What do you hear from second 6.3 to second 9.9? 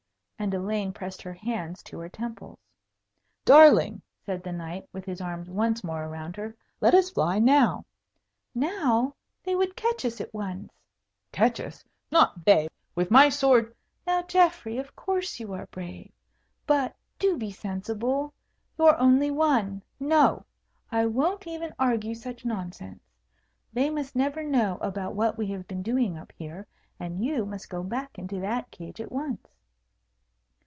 her, "let us fly now." "Now? They would